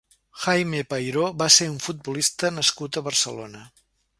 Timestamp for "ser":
1.57-1.67